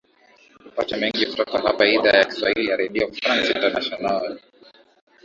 upate 0.67 0.97
mengi 0.97 1.25
kutoka 1.25 1.57
hapa 1.59 1.85
idhaa 1.85 2.11
ya 2.17 2.25
kiswahili 2.25 2.69
ya 2.69 2.75
redio 2.75 3.11
france 3.11 3.51
international 3.51 4.37